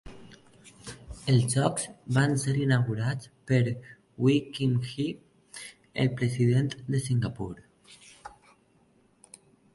[1.33, 1.83] Els jocs
[2.17, 3.59] van ser inaugurats per
[4.25, 5.07] Wee Kim Wee,
[6.07, 7.53] el President de Singapur.